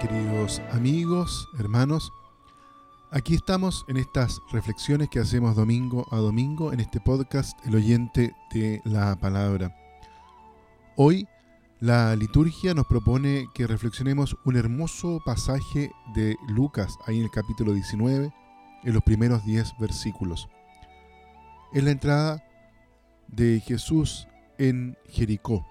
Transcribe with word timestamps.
Queridos 0.00 0.62
amigos, 0.72 1.48
hermanos. 1.58 2.12
Aquí 3.10 3.34
estamos 3.34 3.84
en 3.88 3.96
estas 3.96 4.40
reflexiones 4.50 5.08
que 5.08 5.18
hacemos 5.18 5.54
domingo 5.54 6.06
a 6.10 6.16
domingo 6.16 6.72
en 6.72 6.80
este 6.80 7.00
podcast 7.00 7.58
El 7.66 7.76
oyente 7.76 8.34
de 8.52 8.80
la 8.84 9.16
palabra. 9.16 9.76
Hoy 10.96 11.26
la 11.80 12.16
liturgia 12.16 12.74
nos 12.74 12.86
propone 12.86 13.46
que 13.54 13.66
reflexionemos 13.66 14.36
un 14.44 14.56
hermoso 14.56 15.20
pasaje 15.24 15.90
de 16.14 16.36
Lucas, 16.48 16.96
ahí 17.06 17.18
en 17.18 17.24
el 17.24 17.30
capítulo 17.30 17.72
19, 17.72 18.32
en 18.84 18.94
los 18.94 19.02
primeros 19.02 19.44
10 19.44 19.74
versículos. 19.78 20.48
Es 21.72 21.84
la 21.84 21.90
entrada 21.90 22.42
de 23.28 23.60
Jesús 23.60 24.26
en 24.58 24.96
Jericó. 25.08 25.66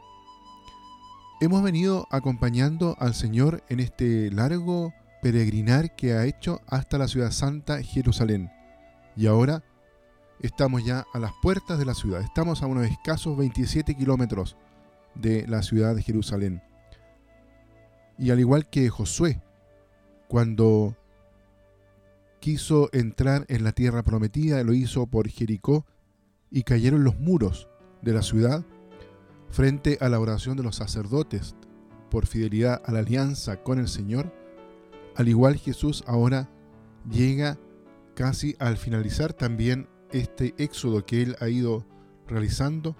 Hemos 1.43 1.63
venido 1.63 2.07
acompañando 2.11 2.95
al 2.99 3.15
Señor 3.15 3.63
en 3.67 3.79
este 3.79 4.29
largo 4.29 4.93
peregrinar 5.23 5.95
que 5.95 6.13
ha 6.13 6.25
hecho 6.25 6.61
hasta 6.67 6.99
la 6.99 7.07
ciudad 7.07 7.31
santa 7.31 7.81
Jerusalén. 7.81 8.51
Y 9.15 9.25
ahora 9.25 9.63
estamos 10.39 10.85
ya 10.85 11.03
a 11.11 11.17
las 11.17 11.31
puertas 11.41 11.79
de 11.79 11.85
la 11.85 11.95
ciudad. 11.95 12.21
Estamos 12.21 12.61
a 12.61 12.67
unos 12.67 12.85
escasos 12.85 13.35
27 13.39 13.95
kilómetros 13.95 14.55
de 15.15 15.47
la 15.47 15.63
ciudad 15.63 15.95
de 15.95 16.03
Jerusalén. 16.03 16.61
Y 18.19 18.29
al 18.29 18.39
igual 18.39 18.69
que 18.69 18.87
Josué, 18.89 19.41
cuando 20.27 20.95
quiso 22.39 22.91
entrar 22.93 23.47
en 23.49 23.63
la 23.63 23.71
tierra 23.71 24.03
prometida, 24.03 24.63
lo 24.63 24.73
hizo 24.73 25.07
por 25.07 25.27
Jericó 25.27 25.87
y 26.51 26.61
cayeron 26.61 27.03
los 27.03 27.19
muros 27.19 27.67
de 28.03 28.13
la 28.13 28.21
ciudad 28.21 28.63
frente 29.51 29.97
a 30.01 30.09
la 30.09 30.19
oración 30.19 30.57
de 30.57 30.63
los 30.63 30.77
sacerdotes 30.77 31.55
por 32.09 32.25
fidelidad 32.25 32.81
a 32.85 32.91
la 32.91 32.99
alianza 32.99 33.61
con 33.63 33.79
el 33.79 33.87
Señor, 33.87 34.33
al 35.15 35.27
igual 35.27 35.57
Jesús 35.57 36.03
ahora 36.07 36.49
llega 37.09 37.57
casi 38.15 38.55
al 38.59 38.77
finalizar 38.77 39.33
también 39.33 39.87
este 40.11 40.53
éxodo 40.57 41.05
que 41.05 41.21
él 41.21 41.35
ha 41.39 41.49
ido 41.49 41.85
realizando, 42.27 42.95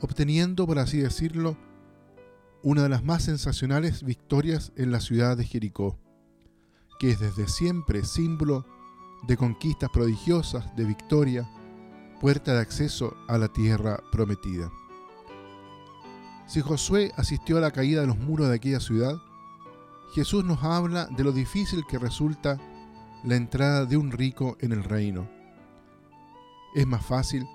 obteniendo, 0.00 0.66
por 0.66 0.78
así 0.78 0.98
decirlo, 0.98 1.56
una 2.62 2.82
de 2.82 2.88
las 2.88 3.04
más 3.04 3.24
sensacionales 3.24 4.02
victorias 4.02 4.72
en 4.76 4.90
la 4.90 5.00
ciudad 5.00 5.36
de 5.36 5.44
Jericó, 5.44 5.98
que 6.98 7.10
es 7.10 7.20
desde 7.20 7.46
siempre 7.48 8.04
símbolo 8.04 8.66
de 9.26 9.36
conquistas 9.36 9.90
prodigiosas, 9.90 10.74
de 10.76 10.84
victoria, 10.84 11.48
puerta 12.20 12.54
de 12.54 12.60
acceso 12.60 13.16
a 13.28 13.38
la 13.38 13.48
tierra 13.48 14.00
prometida. 14.10 14.70
Si 16.48 16.62
Josué 16.62 17.12
asistió 17.18 17.58
a 17.58 17.60
la 17.60 17.72
caída 17.72 18.00
de 18.00 18.06
los 18.06 18.18
muros 18.18 18.48
de 18.48 18.54
aquella 18.54 18.80
ciudad, 18.80 19.18
Jesús 20.14 20.46
nos 20.46 20.64
habla 20.64 21.04
de 21.06 21.22
lo 21.22 21.30
difícil 21.30 21.84
que 21.86 21.98
resulta 21.98 22.58
la 23.22 23.36
entrada 23.36 23.84
de 23.84 23.98
un 23.98 24.10
rico 24.10 24.56
en 24.60 24.72
el 24.72 24.82
reino. 24.82 25.28
Es 26.74 26.86
más 26.86 27.04
fácil 27.04 27.46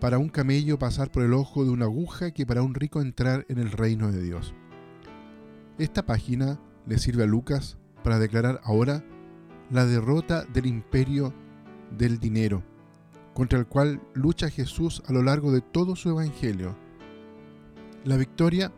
para 0.00 0.18
un 0.18 0.28
camello 0.28 0.80
pasar 0.80 1.12
por 1.12 1.22
el 1.22 1.32
ojo 1.32 1.64
de 1.64 1.70
una 1.70 1.84
aguja 1.84 2.32
que 2.32 2.44
para 2.44 2.62
un 2.62 2.74
rico 2.74 3.00
entrar 3.00 3.46
en 3.48 3.58
el 3.58 3.70
reino 3.70 4.10
de 4.10 4.20
Dios. 4.20 4.52
Esta 5.78 6.04
página 6.04 6.58
le 6.86 6.98
sirve 6.98 7.22
a 7.22 7.26
Lucas 7.26 7.78
para 8.02 8.18
declarar 8.18 8.60
ahora 8.64 9.04
la 9.70 9.86
derrota 9.86 10.42
del 10.42 10.66
imperio 10.66 11.32
del 11.96 12.18
dinero, 12.18 12.64
contra 13.32 13.60
el 13.60 13.66
cual 13.66 14.02
lucha 14.12 14.50
Jesús 14.50 15.04
a 15.06 15.12
lo 15.12 15.22
largo 15.22 15.52
de 15.52 15.60
todo 15.60 15.94
su 15.94 16.08
evangelio 16.08 16.82
la 18.04 18.18
victoria 18.18 18.70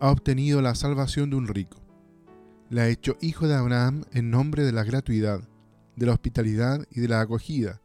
ha 0.00 0.10
obtenido 0.10 0.62
la 0.62 0.74
salvación 0.74 1.28
de 1.28 1.36
un 1.36 1.46
rico. 1.46 1.82
Le 2.70 2.80
ha 2.80 2.88
hecho 2.88 3.16
hijo 3.20 3.46
de 3.46 3.54
Abraham 3.54 4.04
en 4.12 4.30
nombre 4.30 4.64
de 4.64 4.72
la 4.72 4.84
gratuidad, 4.84 5.46
de 5.96 6.06
la 6.06 6.12
hospitalidad 6.12 6.86
y 6.90 7.00
de 7.00 7.08
la 7.08 7.20
acogida, 7.20 7.82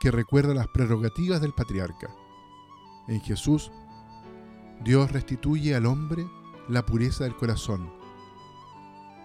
que 0.00 0.10
recuerda 0.10 0.54
las 0.54 0.66
prerrogativas 0.68 1.40
del 1.40 1.54
patriarca. 1.54 2.10
En 3.06 3.20
Jesús, 3.20 3.70
Dios 4.84 5.12
restituye 5.12 5.76
al 5.76 5.86
hombre 5.86 6.26
la 6.68 6.84
pureza 6.84 7.24
del 7.24 7.36
corazón. 7.36 7.88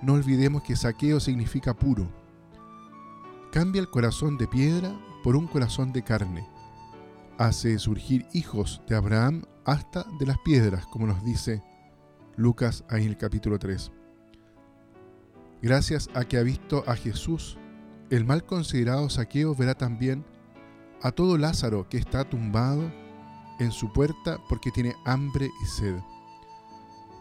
No 0.03 0.13
olvidemos 0.13 0.61
que 0.61 0.75
saqueo 0.75 1.19
significa 1.19 1.73
puro. 1.73 2.07
Cambia 3.51 3.81
el 3.81 3.89
corazón 3.89 4.37
de 4.37 4.47
piedra 4.47 4.95
por 5.23 5.35
un 5.35 5.47
corazón 5.47 5.91
de 5.91 6.03
carne. 6.03 6.47
Hace 7.39 7.79
surgir 7.79 8.27
hijos 8.33 8.81
de 8.87 8.95
Abraham 8.95 9.43
hasta 9.65 10.05
de 10.19 10.25
las 10.25 10.37
piedras, 10.39 10.85
como 10.87 11.07
nos 11.07 11.23
dice 11.23 11.61
Lucas 12.35 12.83
ahí 12.89 13.03
en 13.03 13.09
el 13.09 13.17
capítulo 13.17 13.59
3. 13.59 13.91
Gracias 15.61 16.09
a 16.13 16.25
que 16.25 16.37
ha 16.37 16.43
visto 16.43 16.83
a 16.87 16.95
Jesús, 16.95 17.57
el 18.09 18.25
mal 18.25 18.43
considerado 18.45 19.09
saqueo 19.09 19.55
verá 19.55 19.75
también 19.75 20.25
a 21.01 21.11
todo 21.11 21.37
Lázaro 21.37 21.87
que 21.87 21.97
está 21.97 22.23
tumbado 22.23 22.91
en 23.59 23.71
su 23.71 23.91
puerta 23.93 24.39
porque 24.49 24.71
tiene 24.71 24.93
hambre 25.05 25.49
y 25.63 25.65
sed. 25.65 25.95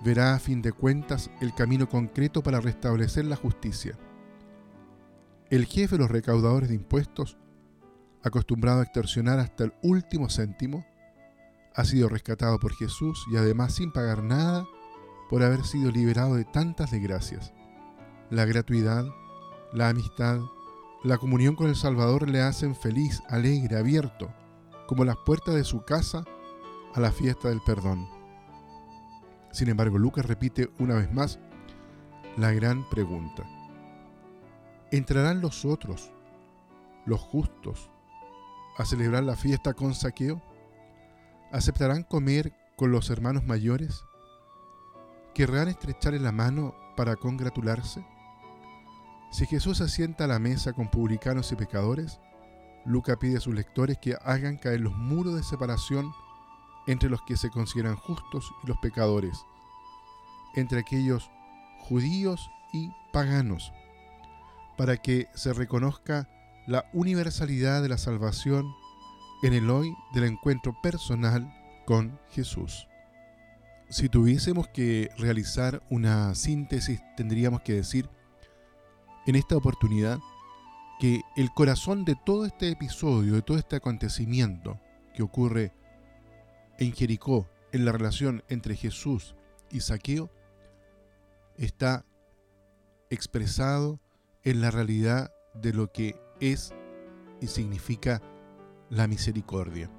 Verá 0.05 0.35
a 0.35 0.39
fin 0.41 0.63
de 0.63 0.73
cuentas 0.73 1.31
el 1.41 1.55
camino 1.55 1.89
concreto 1.89 2.43
para 2.43 2.61
restablecer 2.61 3.25
la 3.25 3.37
justicia. 3.37 3.97
El 5.51 5.67
jefe 5.67 5.97
de 5.97 6.03
los 6.03 6.11
recaudadores 6.11 6.69
de 6.69 6.75
impuestos, 6.75 7.39
acostumbrado 8.23 8.81
a 8.81 8.85
extorsionar 8.85 9.39
hasta 9.39 9.65
el 9.65 9.75
último 9.83 10.29
céntimo, 10.29 10.85
ha 11.75 11.85
sido 11.85 12.09
rescatado 12.09 12.59
por 12.59 12.73
Jesús 12.75 13.27
y 13.31 13.37
además 13.37 13.75
sin 13.75 13.93
pagar 13.93 14.23
nada 14.23 14.67
por 15.29 15.43
haber 15.43 15.65
sido 15.65 15.91
liberado 15.91 16.35
de 16.35 16.45
tantas 16.45 16.91
desgracias. 16.91 17.53
La 18.31 18.45
gratuidad, 18.45 19.07
la 19.73 19.89
amistad, 19.89 20.41
la 21.03 21.19
comunión 21.19 21.57
con 21.57 21.69
el 21.69 21.77
Salvador 21.77 22.29
le 22.29 22.43
hacen 22.43 22.75
feliz, 22.75 23.23
alegre, 23.29 23.77
abierto, 23.77 24.33
como 24.87 25.05
las 25.05 25.17
puertas 25.25 25.55
de 25.55 25.65
su 25.65 25.85
casa 25.85 26.25
a 26.95 27.01
la 27.01 27.11
fiesta 27.13 27.49
del 27.49 27.61
perdón. 27.61 28.07
Sin 29.53 29.69
embargo, 29.69 29.99
Lucas 29.99 30.27
repite 30.27 30.71
una 30.79 30.95
vez 30.95 31.13
más 31.13 31.39
la 32.37 32.53
gran 32.53 32.89
pregunta. 32.89 33.45
¿Entrarán 34.91 35.41
los 35.41 35.65
otros, 35.65 36.13
los 37.07 37.21
justos, 37.21 37.91
a 38.79 38.85
celebrar 38.85 39.25
la 39.25 39.37
fiesta 39.37 39.75
con 39.75 39.95
saqueo? 39.95 40.43
¿Aceptarán 41.53 42.03
comer 42.03 42.55
con 42.77 42.93
los 42.93 43.11
hermanos 43.11 43.45
mayores? 43.45 44.07
¿Querrán 45.35 45.69
estrecharle 45.69 46.19
la 46.19 46.33
mano 46.33 46.75
para 46.97 47.17
congratularse? 47.17 48.03
Si 49.31 49.45
Jesús 49.45 49.77
se 49.77 49.89
sienta 49.91 50.25
a 50.25 50.29
la 50.29 50.39
mesa 50.39 50.73
con 50.73 50.91
publicanos 50.91 51.53
y 51.53 51.57
pecadores, 51.57 52.21
Luca 52.87 53.19
pide 53.19 53.37
a 53.37 53.41
sus 53.41 53.55
lectores 53.55 53.99
que 53.99 54.17
hagan 54.25 54.57
caer 54.57 54.81
los 54.81 54.95
muros 54.95 55.35
de 55.35 55.43
separación 55.43 56.11
entre 56.87 57.11
los 57.11 57.21
que 57.23 57.37
se 57.37 57.51
consideran 57.51 57.97
justos 57.97 58.51
y 58.65 58.69
los 58.69 58.79
pecadores, 58.79 59.39
entre 60.55 60.81
aquellos 60.81 61.31
judíos 61.81 62.51
y 62.73 62.91
paganos, 63.13 63.75
para 64.79 64.97
que 64.97 65.29
se 65.35 65.53
reconozca 65.53 66.31
la 66.67 66.87
universalidad 66.95 67.83
de 67.83 67.91
la 67.91 67.99
salvación 67.99 68.73
en 69.43 69.55
el 69.55 69.71
hoy 69.71 69.97
del 70.15 70.25
encuentro 70.25 70.75
personal 70.81 71.53
con 71.85 72.19
Jesús. 72.31 72.87
Si 73.91 74.09
tuviésemos 74.09 74.69
que 74.69 75.11
realizar 75.19 75.83
una 75.91 76.35
síntesis, 76.35 77.03
tendríamos 77.17 77.63
que 77.63 77.75
decir 77.75 78.09
en 79.27 79.35
esta 79.35 79.57
oportunidad 79.57 80.19
que 80.99 81.23
el 81.37 81.51
corazón 81.51 82.05
de 82.05 82.17
todo 82.25 82.47
este 82.47 82.71
episodio, 82.71 83.35
de 83.35 83.43
todo 83.43 83.59
este 83.59 83.77
acontecimiento 83.77 84.81
que 85.15 85.23
ocurre 85.23 85.73
en 86.79 86.93
Jericó, 86.93 87.49
en 87.73 87.85
la 87.85 87.93
relación 87.93 88.45
entre 88.49 88.77
Jesús 88.77 89.35
y 89.71 89.81
Saqueo, 89.81 90.31
está 91.57 92.05
expresado 93.11 94.01
en 94.45 94.61
la 94.61 94.71
realidad 94.71 95.33
de 95.55 95.73
lo 95.73 95.91
que 95.91 96.17
es 96.41 96.73
y 97.41 97.49
significa 97.49 98.23
la 98.93 99.07
misericordia. 99.07 99.91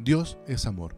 Dios 0.00 0.36
es 0.48 0.66
amor 0.66 0.96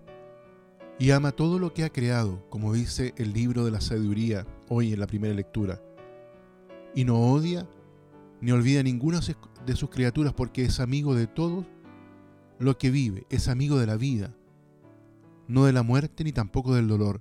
y 0.98 1.10
ama 1.10 1.30
todo 1.30 1.58
lo 1.58 1.74
que 1.74 1.84
ha 1.84 1.90
creado, 1.90 2.48
como 2.48 2.72
dice 2.72 3.12
el 3.18 3.34
libro 3.34 3.66
de 3.66 3.70
la 3.70 3.82
sabiduría 3.82 4.46
hoy 4.70 4.94
en 4.94 5.00
la 5.00 5.06
primera 5.06 5.34
lectura. 5.34 5.82
Y 6.94 7.04
no 7.04 7.20
odia 7.20 7.68
ni 8.40 8.50
olvida 8.50 8.82
ninguna 8.82 9.20
de 9.66 9.76
sus 9.76 9.90
criaturas 9.90 10.32
porque 10.32 10.64
es 10.64 10.80
amigo 10.80 11.14
de 11.14 11.26
todo 11.26 11.66
lo 12.58 12.78
que 12.78 12.90
vive, 12.90 13.26
es 13.28 13.48
amigo 13.48 13.78
de 13.78 13.86
la 13.86 13.96
vida, 13.96 14.34
no 15.48 15.66
de 15.66 15.74
la 15.74 15.82
muerte 15.82 16.24
ni 16.24 16.32
tampoco 16.32 16.74
del 16.74 16.88
dolor. 16.88 17.20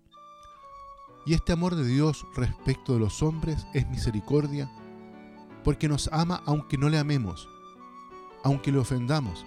Y 1.25 1.33
este 1.33 1.51
amor 1.51 1.75
de 1.75 1.85
Dios 1.85 2.25
respecto 2.37 2.93
de 2.93 2.99
los 2.99 3.21
hombres 3.21 3.67
es 3.73 3.89
misericordia, 3.89 4.71
porque 5.65 5.89
nos 5.89 6.07
ama 6.13 6.41
aunque 6.45 6.77
no 6.77 6.87
le 6.87 6.97
amemos, 6.97 7.49
aunque 8.41 8.71
le 8.71 8.77
ofendamos, 8.77 9.45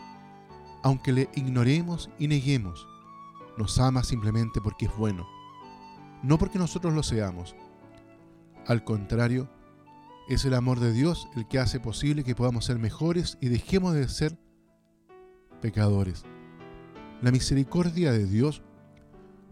aunque 0.88 1.12
le 1.12 1.28
ignoremos 1.34 2.10
y 2.18 2.28
neguemos, 2.28 2.88
nos 3.58 3.78
ama 3.78 4.02
simplemente 4.02 4.60
porque 4.60 4.86
es 4.86 4.96
bueno, 4.96 5.28
no 6.22 6.38
porque 6.38 6.58
nosotros 6.58 6.94
lo 6.94 7.02
seamos. 7.02 7.54
Al 8.66 8.84
contrario, 8.84 9.50
es 10.28 10.44
el 10.46 10.54
amor 10.54 10.80
de 10.80 10.92
Dios 10.92 11.28
el 11.36 11.46
que 11.46 11.58
hace 11.58 11.78
posible 11.78 12.24
que 12.24 12.34
podamos 12.34 12.64
ser 12.64 12.78
mejores 12.78 13.36
y 13.40 13.48
dejemos 13.48 13.94
de 13.94 14.08
ser 14.08 14.38
pecadores. 15.60 16.24
La 17.20 17.32
misericordia 17.32 18.10
de 18.10 18.26
Dios 18.26 18.62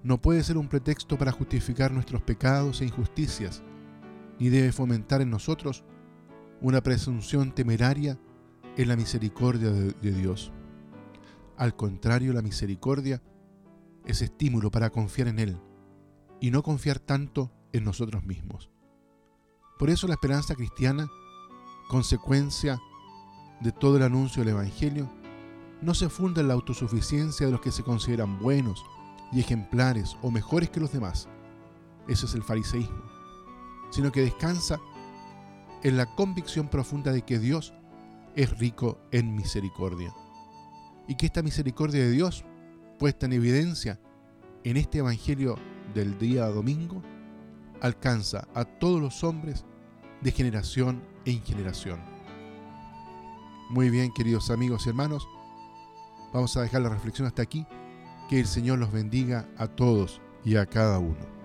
no 0.03 0.23
puede 0.23 0.43
ser 0.43 0.57
un 0.57 0.69
pretexto 0.69 1.19
para 1.19 1.33
justificar 1.33 1.93
nuestros 1.93 2.23
pecados 2.23 2.81
e 2.81 2.85
injusticias, 2.85 3.63
ni 4.39 4.49
debe 4.49 4.73
fomentar 4.73 5.21
en 5.21 5.31
nosotros 5.31 5.85
una 6.63 6.83
presunción 6.83 7.55
temeraria 7.55 8.19
en 8.77 8.89
la 8.89 8.97
misericordia 8.97 9.71
de, 9.71 10.13
Dios. 10.13 10.53
Al 11.57 11.75
contrario, 11.75 12.33
la 12.33 12.43
misericordia 12.43 13.23
es 14.05 14.23
estímulo 14.23 14.71
para 14.71 14.91
confiar 14.91 15.29
en 15.29 15.39
Él 15.39 15.59
y 16.41 16.51
no 16.51 16.63
confiar 16.63 16.99
tanto 16.99 17.51
en 17.73 17.85
nosotros 17.85 18.25
mismos. 18.25 18.71
Por 19.79 19.91
eso 19.91 20.07
la 20.07 20.15
esperanza 20.15 20.55
cristiana, 20.55 21.09
consecuencia 21.89 22.81
de 23.61 23.73
todo 23.73 23.97
el 23.97 24.03
anuncio 24.03 24.43
del 24.43 24.55
Evangelio, 24.55 25.11
no 25.83 25.95
se 25.95 26.09
funda 26.09 26.41
en 26.41 26.49
la 26.49 26.55
autosuficiencia 26.55 27.47
de 27.47 27.53
los 27.53 27.61
que 27.61 27.73
se 27.73 27.83
consideran 27.83 28.39
buenos 28.39 28.85
y 29.33 29.41
ejemplares 29.41 30.17
o 30.23 30.31
mejores 30.31 30.71
que 30.71 30.81
los 30.81 30.93
demás. 30.93 31.29
Eso 32.09 32.27
es 32.27 32.35
el 32.35 32.43
fariseísmo. 32.43 33.03
Sino 33.91 34.13
que 34.13 34.23
descansa 34.23 34.79
en 35.83 35.97
la 35.97 36.07
convicción 36.15 36.69
profunda 36.69 37.13
de 37.13 37.23
que 37.23 37.39
Dios 37.39 37.75
es 38.35 38.59
rico 38.59 38.99
en 39.11 39.35
misericordia. 39.35 40.15
Y 41.09 41.17
que 41.17 41.27
esta 41.27 41.43
misericordia 41.43 42.01
de 42.01 42.11
Dios, 42.11 42.45
puesta 42.99 43.27
en 43.27 43.33
evidencia 43.33 44.01
en 44.65 44.77
este 44.77 44.99
Evangelio 44.99 45.57
del 45.95 46.19
día 46.19 46.47
domingo, 46.47 47.03
alcanza 47.81 48.49
a 48.55 48.65
todos 48.65 49.01
los 49.01 49.23
hombres 49.23 49.65
de 50.21 50.33
generación 50.33 51.03
en 51.25 51.43
generación. 51.43 52.01
Muy 53.71 53.91
bien, 53.91 54.13
queridos 54.15 54.51
amigos 54.51 54.87
y 54.87 54.91
hermanos, 54.91 55.27
vamos 56.33 56.57
a 56.57 56.63
dejar 56.63 56.83
la 56.83 56.89
reflexión 56.89 57.27
hasta 57.27 57.43
aquí. 57.43 57.67
Que 58.29 58.41
el 58.41 58.47
Señor 58.47 58.79
los 58.79 58.91
bendiga 58.91 59.49
a 59.57 59.69
todos 59.69 60.21
y 60.45 60.57
a 60.57 60.67
cada 60.67 60.99
uno. 60.99 61.36